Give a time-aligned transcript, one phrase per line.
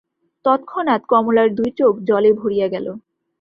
[0.45, 2.87] তৎক্ষণাৎ কমলার দুই চোখ জলে ভরিয়া গেল।